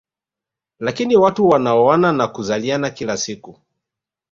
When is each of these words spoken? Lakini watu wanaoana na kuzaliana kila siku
Lakini 0.79 1.15
watu 1.17 1.49
wanaoana 1.49 2.13
na 2.13 2.27
kuzaliana 2.27 2.89
kila 2.89 3.17
siku 3.17 3.59